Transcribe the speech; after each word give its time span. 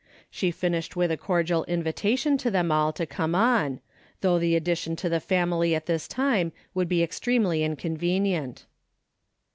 She 0.31 0.49
finished 0.49 0.95
with 0.95 1.11
a 1.11 1.15
cordial 1.15 1.63
invi 1.69 1.93
tation 1.93 2.39
to 2.39 2.49
them 2.49 2.71
all 2.71 2.91
to 2.91 3.05
come 3.05 3.35
on, 3.35 3.81
though 4.21 4.39
the 4.39 4.55
ad 4.55 4.65
dition 4.65 4.97
to 4.97 5.09
the 5.09 5.19
family 5.19 5.75
at 5.75 5.85
this 5.85 6.07
time 6.07 6.53
would 6.73 6.89
be 6.89 7.03
ex 7.03 7.19
tremely 7.19 7.61
inconvenient. 7.61 8.65